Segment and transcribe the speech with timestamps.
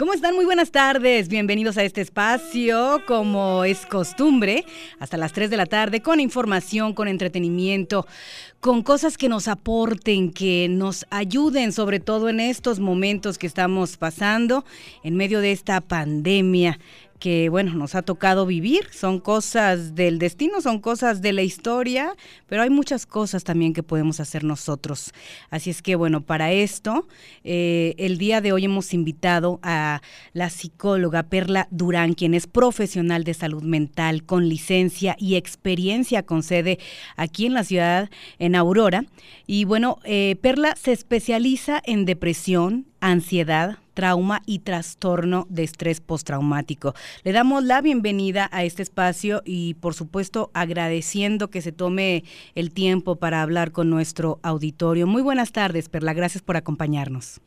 [0.00, 0.34] ¿Cómo están?
[0.34, 1.28] Muy buenas tardes.
[1.28, 4.64] Bienvenidos a este espacio, como es costumbre,
[4.98, 8.06] hasta las 3 de la tarde, con información, con entretenimiento,
[8.60, 13.98] con cosas que nos aporten, que nos ayuden, sobre todo en estos momentos que estamos
[13.98, 14.64] pasando
[15.04, 16.78] en medio de esta pandemia
[17.20, 18.88] que, bueno, nos ha tocado vivir.
[18.90, 22.16] Son cosas del destino, son cosas de la historia,
[22.48, 25.12] pero hay muchas cosas también que podemos hacer nosotros.
[25.50, 27.06] Así es que, bueno, para esto,
[27.44, 30.00] eh, el día de hoy hemos invitado a
[30.32, 36.42] la psicóloga Perla Durán, quien es profesional de salud mental con licencia y experiencia con
[36.42, 36.78] sede
[37.16, 39.04] aquí en la ciudad, en Aurora.
[39.46, 46.94] Y bueno, eh, Perla se especializa en depresión, ansiedad, trauma y trastorno de estrés postraumático.
[47.22, 52.24] Le damos la bienvenida a este espacio y por supuesto agradeciendo que se tome
[52.54, 55.06] el tiempo para hablar con nuestro auditorio.
[55.06, 57.42] Muy buenas tardes, Perla, gracias por acompañarnos.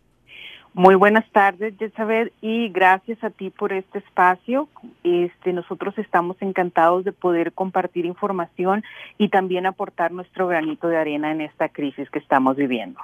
[0.76, 4.68] Muy buenas tardes, Jezabel, y gracias a ti por este espacio.
[5.04, 8.84] Este, nosotros estamos encantados de poder compartir información
[9.20, 13.00] y también aportar nuestro granito de arena en esta crisis que estamos viviendo.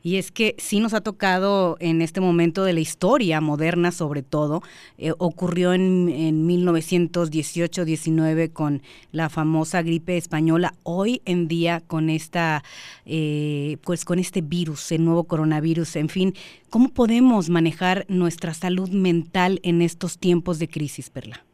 [0.00, 4.22] Y es que sí nos ha tocado en este momento de la historia moderna, sobre
[4.22, 4.62] todo,
[4.96, 10.72] eh, ocurrió en, en 1918-19 con la famosa gripe española.
[10.84, 12.62] Hoy en día con esta,
[13.06, 16.32] eh, pues con este virus, el nuevo coronavirus, en fin,
[16.70, 17.07] ¿cómo podemos
[17.48, 21.44] manejar nuestra salud mental en estos tiempos de crisis, Perla?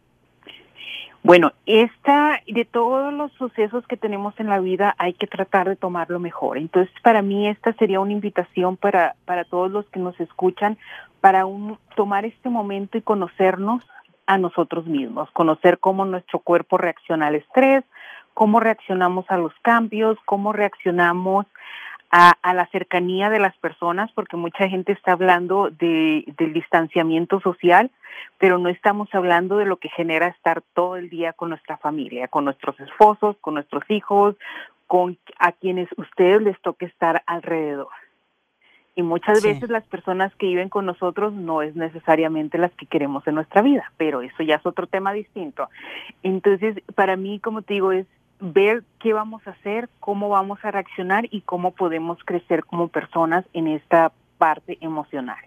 [1.22, 5.77] Bueno, esta, de todos los sucesos que tenemos en la vida hay que tratar de
[5.77, 6.58] tomarlo mejor.
[6.58, 10.77] Entonces, para mí esta sería una invitación para, para todos los que nos escuchan,
[11.22, 11.44] para
[11.96, 13.83] tomar este momento y conocernos
[14.27, 17.84] a nosotros mismos, conocer cómo nuestro cuerpo reacciona al estrés,
[18.34, 21.46] cómo reaccionamos a los cambios, cómo reaccionamos
[22.16, 27.90] a, la cercanía de las personas, porque mucha gente está hablando de, del distanciamiento social,
[28.38, 32.28] pero no estamos hablando de lo que genera estar todo el día con nuestra familia,
[32.28, 34.36] con nuestros esposos, con nuestros hijos,
[34.86, 37.89] con a quienes ustedes les toque estar alrededor.
[38.94, 43.27] Y muchas veces las personas que viven con nosotros no es necesariamente las que queremos
[43.27, 45.68] en nuestra vida, pero eso ya es otro tema distinto.
[46.22, 48.06] Entonces, para mí, como te digo, es
[48.52, 53.44] ver qué vamos a hacer, cómo vamos a reaccionar y cómo podemos crecer como personas
[53.55, 55.38] en esta parte emocional.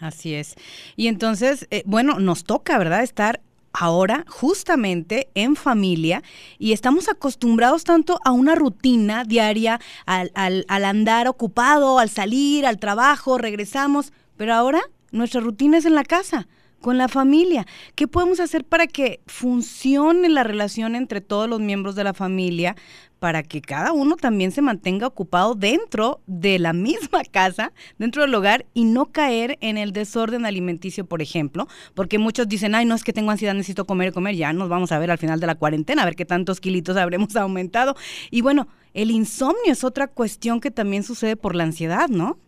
[0.00, 0.56] Así es.
[0.96, 3.04] Y entonces, eh, bueno, nos toca, ¿verdad?
[3.04, 3.40] Estar
[3.72, 6.22] ahora justamente en familia
[6.58, 12.66] y estamos acostumbrados tanto a una rutina diaria, al, al, al andar ocupado, al salir,
[12.66, 14.80] al trabajo, regresamos, pero ahora
[15.12, 16.48] nuestra rutina es en la casa
[16.82, 17.66] con la familia.
[17.94, 22.76] ¿Qué podemos hacer para que funcione la relación entre todos los miembros de la familia?
[23.22, 28.34] para que cada uno también se mantenga ocupado dentro de la misma casa, dentro del
[28.34, 32.96] hogar y no caer en el desorden alimenticio, por ejemplo, porque muchos dicen, ay, no
[32.96, 35.38] es que tengo ansiedad, necesito comer y comer, ya nos vamos a ver al final
[35.38, 37.94] de la cuarentena, a ver qué tantos kilitos habremos aumentado.
[38.32, 42.38] Y bueno, el insomnio es otra cuestión que también sucede por la ansiedad, ¿no?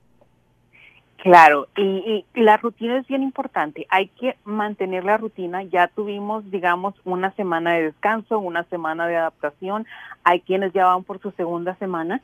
[1.25, 3.87] Claro, y, la rutina es bien importante.
[3.89, 5.63] Hay que mantener la rutina.
[5.63, 9.87] Ya tuvimos, digamos, una semana de descanso, una semana de adaptación.
[10.23, 12.21] Hay quienes ya van por su segunda semana,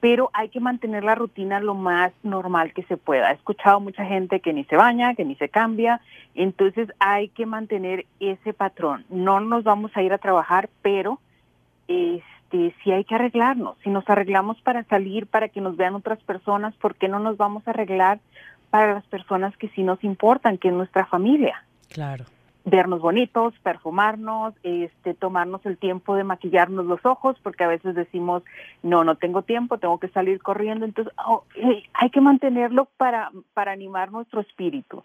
[0.00, 3.30] pero hay que mantener la rutina lo más normal que se pueda.
[3.30, 6.02] He escuchado mucha gente que ni se baña, que ni se cambia.
[6.34, 9.06] Entonces hay que mantener ese patrón.
[9.08, 11.18] No nos vamos a ir a trabajar, pero
[12.44, 13.76] este, si hay que arreglarnos.
[13.82, 17.36] Si nos arreglamos para salir, para que nos vean otras personas, ¿por qué no nos
[17.36, 18.20] vamos a arreglar
[18.70, 21.64] para las personas que sí nos importan, que es nuestra familia?
[21.88, 22.24] Claro.
[22.64, 28.42] Vernos bonitos, perfumarnos, este, tomarnos el tiempo de maquillarnos los ojos, porque a veces decimos,
[28.82, 30.86] no, no tengo tiempo, tengo que salir corriendo.
[30.86, 35.04] Entonces, oh, eh, hay que mantenerlo para, para animar nuestro espíritu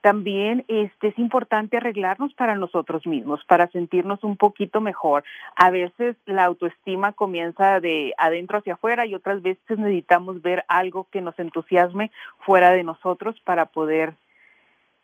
[0.00, 5.24] también este, es importante arreglarnos para nosotros mismos, para sentirnos un poquito mejor.
[5.56, 11.06] A veces la autoestima comienza de adentro hacia afuera y otras veces necesitamos ver algo
[11.10, 14.14] que nos entusiasme fuera de nosotros para poder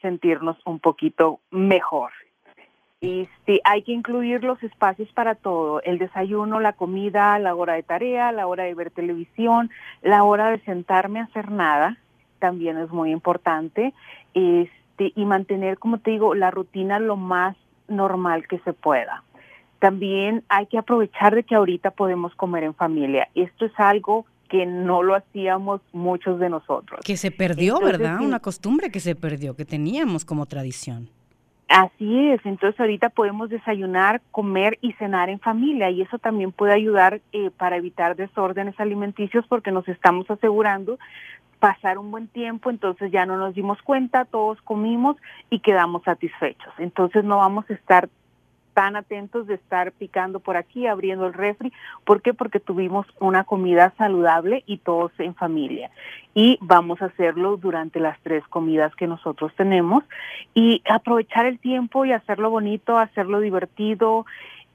[0.00, 2.12] sentirnos un poquito mejor.
[3.02, 7.82] Este, hay que incluir los espacios para todo, el desayuno, la comida, la hora de
[7.82, 9.70] tarea, la hora de ver televisión,
[10.00, 11.98] la hora de sentarme a hacer nada,
[12.38, 13.92] también es muy importante.
[14.96, 17.56] Este, y mantener, como te digo, la rutina lo más
[17.88, 19.22] normal que se pueda.
[19.78, 23.28] También hay que aprovechar de que ahorita podemos comer en familia.
[23.34, 27.00] Esto es algo que no lo hacíamos muchos de nosotros.
[27.04, 28.20] Que se perdió, ¿verdad?
[28.20, 31.08] Una costumbre que se perdió, que teníamos como tradición.
[31.68, 36.72] Así es, entonces ahorita podemos desayunar, comer y cenar en familia y eso también puede
[36.72, 40.96] ayudar eh, para evitar desórdenes alimenticios porque nos estamos asegurando
[41.58, 45.16] pasar un buen tiempo, entonces ya no nos dimos cuenta, todos comimos
[45.50, 46.72] y quedamos satisfechos.
[46.78, 48.08] Entonces no vamos a estar
[48.76, 51.72] tan atentos de estar picando por aquí, abriendo el refri.
[52.04, 52.34] ¿Por qué?
[52.34, 55.90] Porque tuvimos una comida saludable y todos en familia.
[56.34, 60.04] Y vamos a hacerlo durante las tres comidas que nosotros tenemos
[60.52, 64.26] y aprovechar el tiempo y hacerlo bonito, hacerlo divertido,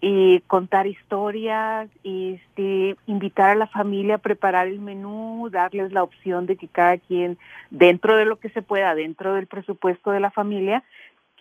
[0.01, 6.47] y contar historias, este, invitar a la familia a preparar el menú, darles la opción
[6.47, 7.37] de que cada quien,
[7.69, 10.83] dentro de lo que se pueda, dentro del presupuesto de la familia,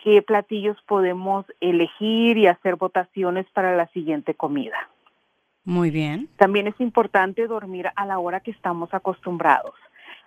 [0.03, 4.77] qué platillos podemos elegir y hacer votaciones para la siguiente comida.
[5.65, 6.29] Muy bien.
[6.37, 9.73] También es importante dormir a la hora que estamos acostumbrados.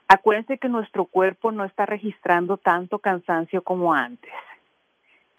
[0.09, 4.33] Acuérdense que nuestro cuerpo no está registrando tanto cansancio como antes.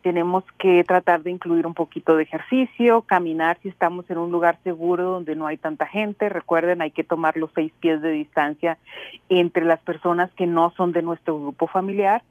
[0.06, 4.60] Tenemos que tratar de incluir un poquito de ejercicio, caminar si estamos en un lugar
[4.64, 6.30] seguro donde no hay tanta gente.
[6.30, 8.78] Recuerden, hay que tomar los seis pies de distancia
[9.30, 12.22] entre las personas que no son de nuestro grupo familiar.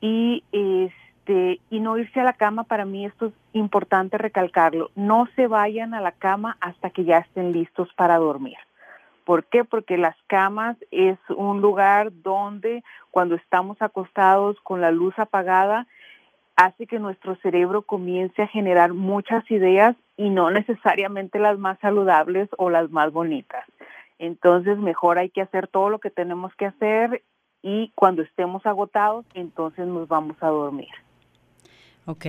[0.00, 5.28] Y este, y no irse a la cama, para mí esto es importante recalcarlo, no
[5.36, 8.56] se vayan a la cama hasta que ya estén listos para dormir.
[9.26, 9.64] ¿Por qué?
[9.64, 15.86] Porque las camas es un lugar donde cuando estamos acostados con la luz apagada,
[16.56, 22.48] hace que nuestro cerebro comience a generar muchas ideas y no necesariamente las más saludables
[22.58, 23.64] o las más bonitas.
[24.18, 27.22] Entonces, mejor hay que hacer todo lo que tenemos que hacer
[27.62, 30.90] y cuando estemos agotados, entonces nos vamos a dormir.
[32.06, 32.26] Ok.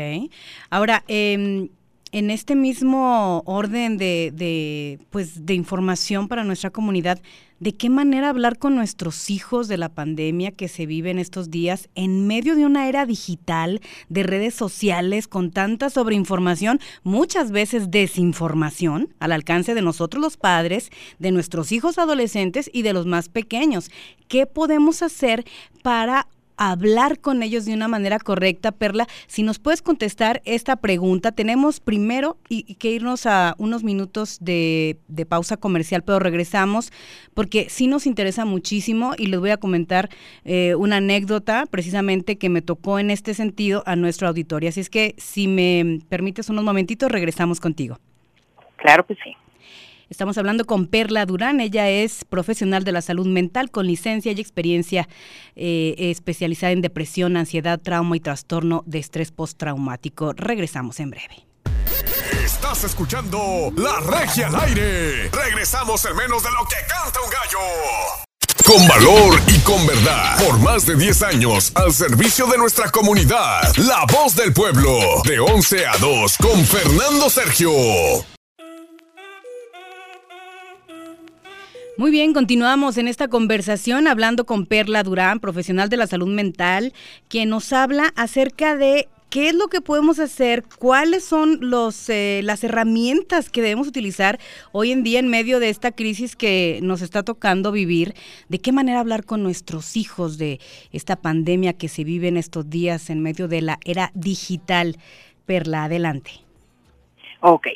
[0.69, 1.69] Ahora, eh,
[2.13, 7.19] en este mismo orden de, de, pues, de información para nuestra comunidad,
[7.60, 11.50] ¿de qué manera hablar con nuestros hijos de la pandemia que se vive en estos
[11.50, 17.89] días en medio de una era digital, de redes sociales, con tanta sobreinformación, muchas veces
[17.89, 23.27] desinformación al alcance de nosotros los padres, de nuestros hijos adolescentes y de los más
[23.27, 23.89] pequeños?
[24.27, 25.45] ¿Qué podemos hacer
[25.81, 26.27] para
[26.58, 28.72] hablar con ellos de una manera correcta.
[28.72, 34.38] Perla, si nos puedes contestar esta pregunta, tenemos primero y, que irnos a unos minutos
[34.42, 34.98] de,
[35.30, 36.92] pausa comercial, pero regresamos
[37.34, 40.10] porque sí nos interesa muchísimo y les voy a comentar
[40.44, 44.70] eh, una anécdota precisamente que me tocó en este sentido a nuestro auditorio.
[44.70, 48.00] Así es que si me permites unos momentitos, regresamos contigo.
[48.78, 49.36] Claro que sí.
[50.13, 51.60] Estamos hablando con Perla Durán.
[51.60, 55.10] Ella es profesional de la salud mental con licencia y experiencia
[55.56, 60.33] eh, especializada en depresión, ansiedad, trauma y trastorno de estrés postraumático.
[60.33, 61.48] Regresamos en breve.
[62.45, 65.31] Estás escuchando La Regia al aire.
[65.31, 67.57] Regresamos en menos de lo que canta un gallo.
[68.68, 70.38] Con valor y con verdad.
[70.45, 73.63] Por más de 10 años al servicio de nuestra comunidad.
[73.77, 75.24] La voz del pueblo.
[75.25, 77.71] De 11 a 2 con Fernando Sergio.
[81.95, 86.92] Muy bien, continuamos en esta conversación hablando con Perla Durán, profesional de la salud mental,
[87.30, 92.42] que nos habla acerca de qué es lo que podemos hacer, cuáles son los, eh,
[92.44, 94.40] las herramientas que debemos utilizar
[94.72, 98.16] hoy en día en medio de esta crisis que nos está tocando vivir,
[98.50, 100.60] de qué manera hablar con nuestros hijos de
[100.92, 104.98] esta pandemia que se vive en estos días en medio de la era digital.
[105.45, 106.43] Perla, adelante.
[107.45, 107.68] Ok.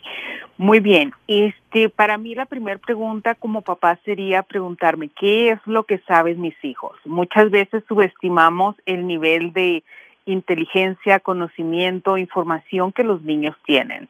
[0.58, 1.12] Muy bien.
[1.28, 6.40] Este, para mí la primera pregunta como papá sería preguntarme qué es lo que saben
[6.40, 6.98] mis hijos.
[7.04, 9.84] Muchas veces subestimamos el nivel de
[10.25, 14.07] inteligencia, conocimiento, información que los niños tienen.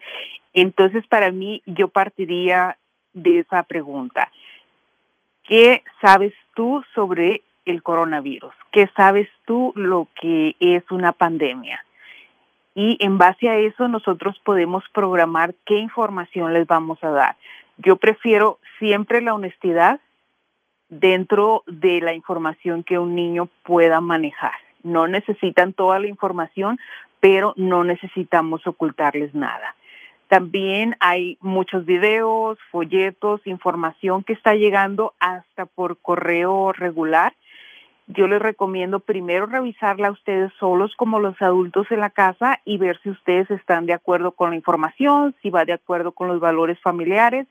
[0.54, 2.78] Entonces, para mí, yo partiría
[3.14, 4.32] de esa pregunta.
[5.44, 8.54] ¿Qué sabes tú sobre el coronavirus?
[8.72, 11.84] ¿Qué sabes tú lo que es una pandemia?
[12.78, 17.36] Y en base a eso nosotros podemos programar qué información les vamos a dar.
[17.78, 20.00] Yo prefiero siempre la honestidad
[20.88, 24.54] dentro de la información que un niño pueda manejar.
[24.84, 26.78] No necesitan toda la información,
[27.20, 29.76] pero no necesitamos ocultarles nada.
[30.28, 37.34] También hay muchos videos, folletos, información que está llegando hasta por correo regular
[38.08, 42.78] yo les recomiendo primero revisarla a ustedes solos como los adultos en la casa y
[42.78, 46.40] ver si ustedes están de acuerdo con la información, si va de acuerdo con los
[46.40, 47.48] valores familiares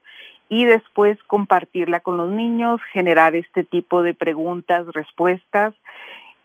[0.49, 5.75] y después compartirla con los niños, generar este tipo de preguntas, respuestas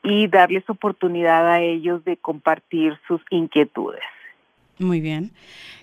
[0.03, 4.01] y darles oportunidad a ellos de compartir sus inquietudes.
[4.82, 5.32] Muy bien.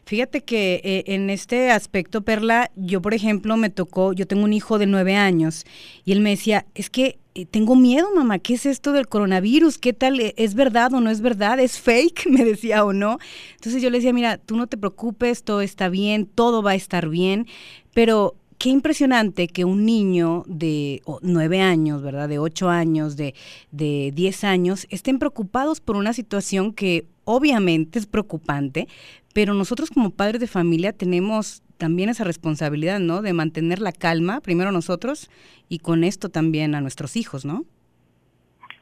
[0.04, 4.52] Fíjate que eh, en este aspecto, Perla, yo por ejemplo me tocó, yo tengo un
[4.52, 5.64] hijo de nueve años
[6.04, 9.78] y él me decía, es que eh, tengo miedo, mamá, ¿qué es esto del coronavirus?
[9.78, 10.18] ¿Qué tal?
[10.18, 11.60] Eh, ¿Es verdad o no es verdad?
[11.60, 12.26] ¿Es fake?
[12.30, 13.18] Me decía o no.
[13.54, 16.74] Entonces yo le decía, mira, tú no te preocupes, todo está bien, todo va a
[16.74, 17.46] estar bien,
[17.94, 22.28] pero qué impresionante que un niño de nueve años, ¿verdad?
[22.28, 23.34] De ocho años, de,
[23.70, 28.88] de diez años, estén preocupados por una situación que obviamente es preocupante,
[29.34, 33.20] pero nosotros como padres de familia tenemos también esa responsabilidad, ¿no?
[33.20, 35.30] De mantener la calma, primero nosotros,
[35.68, 37.64] y con esto también a nuestros hijos, ¿no?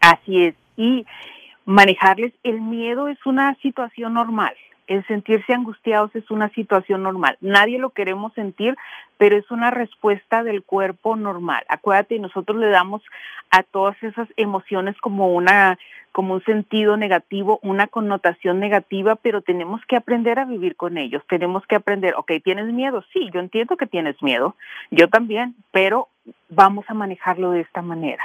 [0.00, 0.54] Así es.
[0.76, 1.04] Y
[1.64, 4.54] manejarles el miedo es una situación normal
[4.86, 7.36] el sentirse angustiados es una situación normal.
[7.40, 8.76] Nadie lo queremos sentir,
[9.18, 11.64] pero es una respuesta del cuerpo normal.
[11.68, 13.02] Acuérdate, nosotros le damos
[13.50, 15.78] a todas esas emociones como una
[16.12, 21.22] como un sentido negativo, una connotación negativa, pero tenemos que aprender a vivir con ellos.
[21.28, 23.04] Tenemos que aprender, ok, ¿tienes miedo?
[23.12, 24.56] Sí, yo entiendo que tienes miedo,
[24.90, 26.08] yo también, pero
[26.48, 28.24] vamos a manejarlo de esta manera.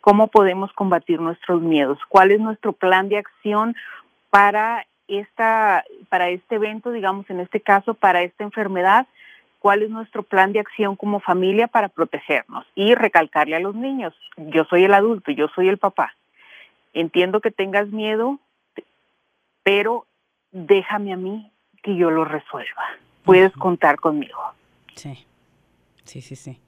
[0.00, 1.96] ¿Cómo podemos combatir nuestros miedos?
[2.08, 3.76] ¿Cuál es nuestro plan de acción
[4.30, 9.06] para esta, para este evento, digamos en este caso, para esta enfermedad,
[9.58, 14.14] cuál es nuestro plan de acción como familia para protegernos y recalcarle a los niños,
[14.36, 16.14] yo soy el adulto, yo soy el papá.
[16.92, 18.38] Entiendo que tengas miedo,
[19.62, 20.06] pero
[20.50, 21.50] déjame a mí
[21.82, 22.82] que yo lo resuelva.
[23.24, 24.40] Puedes contar conmigo.
[24.94, 25.26] Sí,
[26.04, 26.58] sí, sí, sí.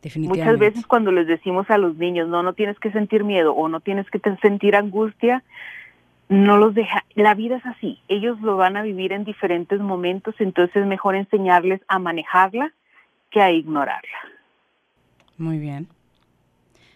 [0.00, 0.44] Definitivamente.
[0.44, 3.68] Muchas veces cuando les decimos a los niños, no, no tienes que sentir miedo o
[3.68, 5.42] no tienes que sentir angustia,
[6.28, 10.34] no los deja, la vida es así, ellos lo van a vivir en diferentes momentos,
[10.38, 12.72] entonces es mejor enseñarles a manejarla
[13.30, 14.18] que a ignorarla.
[15.36, 15.88] Muy bien.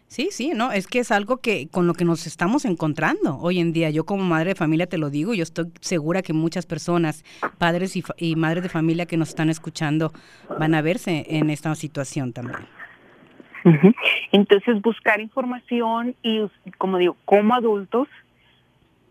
[0.08, 3.58] Sí, sí, no, es que es algo que con lo que nos estamos encontrando hoy
[3.60, 3.90] en día.
[3.90, 7.24] Yo como madre de familia te lo digo, yo estoy segura que muchas personas,
[7.58, 10.10] padres y, madres de familia que nos están escuchando,
[10.58, 12.60] van a verse en esta situación también.
[14.32, 16.40] Entonces buscar información y,
[16.78, 18.08] como digo, como adultos,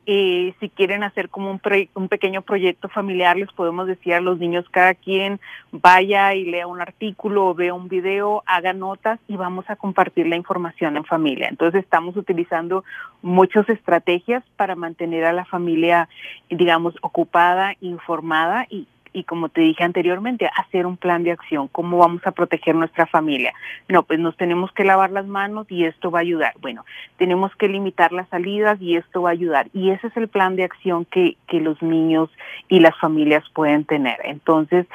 [0.09, 1.61] eh, si quieren hacer como un,
[1.93, 5.41] un pequeño proyecto familiar, les podemos decir a los niños, cada quien
[5.73, 10.25] vaya y lea un artículo o vea un video, haga notas y vamos a compartir
[10.27, 11.49] la información en familia.
[11.49, 12.85] Entonces estamos utilizando
[13.21, 16.07] muchas estrategias para mantener a la familia,
[16.49, 21.97] digamos, ocupada, informada y, y como te dije anteriormente, hacer un plan de acción, cómo
[21.97, 23.51] vamos a proteger nuestra familia.
[23.87, 26.53] No, pues nos tenemos que lavar las manos y esto va a ayudar.
[26.61, 26.85] Bueno,
[27.17, 29.69] tenemos que limitar las salidas y esto va a ayudar.
[29.73, 32.29] Y ese es el plan de acción que, que los niños
[32.69, 34.19] y las familias pueden tener.
[34.23, 34.85] Entonces,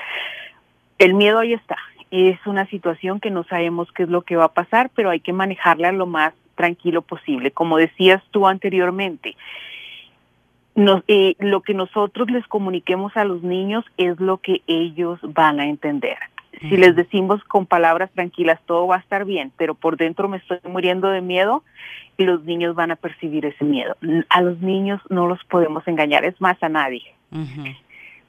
[0.99, 1.77] el miedo ahí está.
[2.13, 5.19] Es una situación que no sabemos qué es lo que va a pasar, pero hay
[5.19, 7.51] que manejarla lo más tranquilo posible.
[7.51, 9.35] Como decías tú anteriormente,
[11.09, 15.67] eh, lo que nosotros les comuniquemos a los niños es lo que ellos van a
[15.67, 16.17] entender.
[16.61, 20.37] Si les decimos con palabras tranquilas, todo va a estar bien, pero por dentro me
[20.37, 21.65] estoy muriendo de miedo,
[22.17, 23.97] y los niños van a percibir ese miedo.
[24.29, 27.03] A los niños no los podemos engañar, es más a nadie.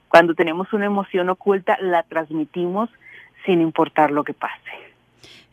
[0.08, 2.90] Cuando tenemos una emoción oculta, la transmitimos
[3.46, 4.72] sin importar lo que pase.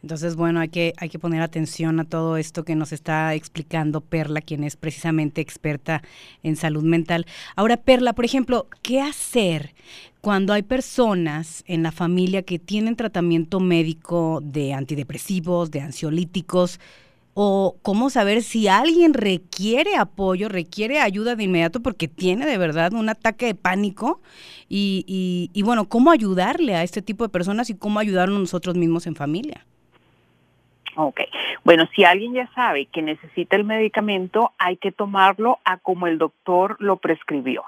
[0.02, 4.00] Entonces, bueno, hay que, hay que poner atención a todo esto que nos está explicando
[4.00, 6.02] Perla, quien es precisamente experta
[6.42, 7.26] en salud mental.
[7.54, 9.74] Ahora, Perla, por ejemplo, ¿qué hacer
[10.20, 16.80] cuando hay personas en la familia que tienen tratamiento médico de antidepresivos, de ansiolíticos?
[17.32, 22.92] o cómo saber si alguien requiere apoyo, requiere ayuda de inmediato porque tiene de verdad
[22.92, 24.20] un ataque de pánico
[24.68, 28.76] y, y, y, bueno, cómo ayudarle a este tipo de personas y cómo ayudarnos nosotros
[28.76, 29.64] mismos en familia.
[30.96, 31.20] Ok,
[31.64, 36.18] bueno, si alguien ya sabe que necesita el medicamento, hay que tomarlo a como el
[36.18, 37.64] doctor lo prescribió.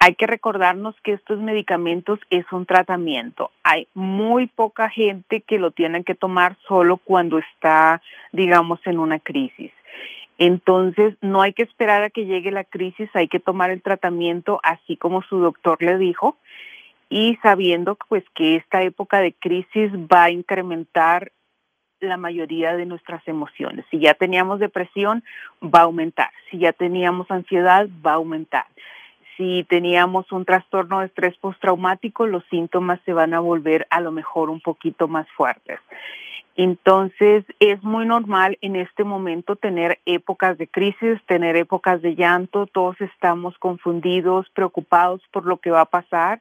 [0.00, 3.50] Hay que recordarnos que estos medicamentos es un tratamiento.
[3.64, 8.00] Hay muy poca gente que lo tiene que tomar solo cuando está,
[8.32, 9.72] digamos, en una crisis.
[10.38, 14.60] Entonces, no hay que esperar a que llegue la crisis, hay que tomar el tratamiento
[14.62, 16.36] así como su doctor le dijo
[17.10, 21.32] y sabiendo pues que esta época de crisis va a incrementar
[22.00, 23.84] la mayoría de nuestras emociones.
[23.90, 25.24] Si ya teníamos depresión,
[25.62, 26.30] va a aumentar.
[26.50, 28.66] Si ya teníamos ansiedad, va a aumentar.
[29.36, 34.10] Si teníamos un trastorno de estrés postraumático, los síntomas se van a volver a lo
[34.10, 35.78] mejor un poquito más fuertes.
[36.56, 42.66] Entonces, es muy normal en este momento tener épocas de crisis, tener épocas de llanto,
[42.66, 46.40] todos estamos confundidos, preocupados por lo que va a pasar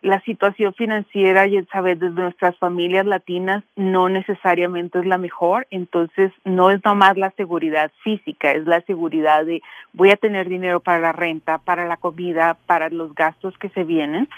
[0.00, 5.66] la situación financiera y el saber de nuestras familias latinas no necesariamente es la mejor,
[5.70, 9.60] entonces no es nomás la seguridad física, es la seguridad de
[9.92, 13.84] voy a tener dinero para la renta, para la comida, para los gastos que se
[13.84, 14.28] vienen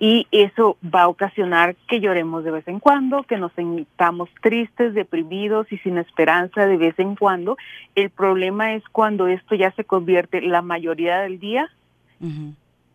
[0.00, 4.94] y eso va a ocasionar que lloremos de vez en cuando, que nos sintamos tristes,
[4.94, 7.56] deprimidos y sin esperanza de vez en cuando.
[7.96, 11.68] El problema es cuando esto ya se convierte la mayoría del día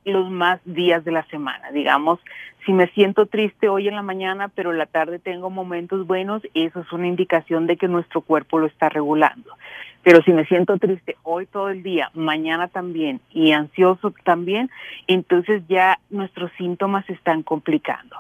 [0.05, 1.71] los más días de la semana.
[1.71, 2.19] Digamos,
[2.65, 6.41] si me siento triste hoy en la mañana, pero en la tarde tengo momentos buenos,
[6.53, 9.57] eso es una indicación de que nuestro cuerpo lo está regulando.
[10.03, 14.69] Pero si me siento triste hoy todo el día, mañana también y ansioso también,
[15.07, 18.15] entonces ya nuestros síntomas se están complicando.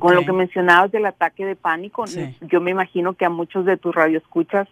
[0.00, 2.04] Con lo que mencionabas del ataque de pánico,
[2.40, 4.66] yo me imagino que a muchos de tus radioescuchas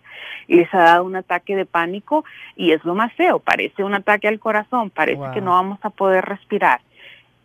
[0.49, 2.25] les ha dado un ataque de pánico
[2.57, 5.91] y es lo más feo, parece un ataque al corazón, parece que no vamos a
[5.91, 6.81] poder respirar.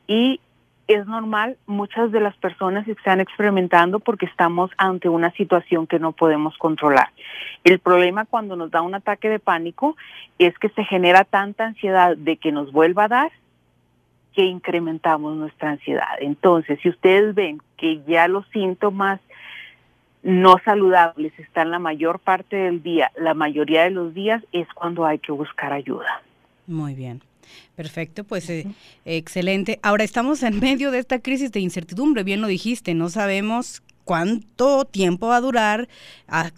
[0.07, 0.39] Y
[0.87, 6.13] es normal, muchas de las personas están experimentando porque estamos ante una situación que no
[6.13, 7.09] podemos controlar.
[7.63, 9.95] El problema cuando nos da un ataque de pánico
[10.39, 13.31] es que se genera tanta ansiedad de que nos vuelva a dar
[14.39, 16.15] que incrementamos nuestra ansiedad.
[16.21, 19.19] Entonces, si ustedes ven que ya los síntomas
[20.23, 25.05] no saludables están la mayor parte del día, la mayoría de los días, es cuando
[25.05, 26.21] hay que buscar ayuda.
[26.67, 27.21] Muy bien.
[27.75, 28.65] Perfecto, pues eh,
[29.03, 29.77] excelente.
[29.83, 34.85] Ahora estamos en medio de esta crisis de incertidumbre, bien lo dijiste, no sabemos cuánto
[34.85, 35.87] tiempo va a durar,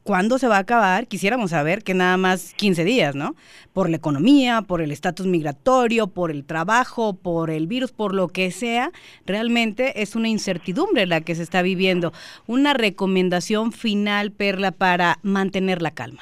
[0.03, 1.07] cuándo se va a acabar.
[1.07, 3.35] Quisiéramos saber que nada más 15 días, ¿no?
[3.73, 8.29] Por la economía, por el estatus migratorio, por el trabajo, por el virus, por lo
[8.29, 8.93] que sea,
[9.25, 12.13] realmente es una incertidumbre la que se está viviendo.
[12.47, 16.21] Una recomendación final, Perla, para mantener la calma.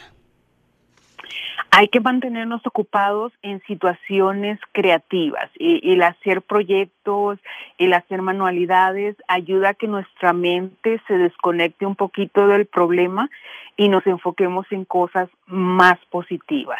[1.72, 5.50] Hay que mantenernos ocupados en situaciones creativas.
[5.60, 7.40] El hacer proyectos,
[7.78, 13.30] el hacer manualidades, ayuda a que nuestra mente se desconecte un poquito del problema
[13.78, 16.80] y nos enfoquemos en cosas más positivas.